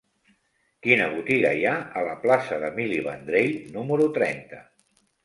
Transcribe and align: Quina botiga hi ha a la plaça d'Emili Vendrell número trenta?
Quina 0.85 1.09
botiga 1.11 1.51
hi 1.57 1.67
ha 1.71 1.73
a 2.01 2.03
la 2.07 2.15
plaça 2.23 2.57
d'Emili 2.63 2.97
Vendrell 3.09 3.53
número 3.77 4.09
trenta? 4.17 4.65